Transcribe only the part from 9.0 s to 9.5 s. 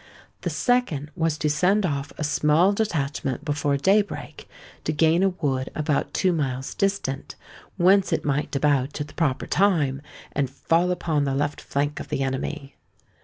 the proper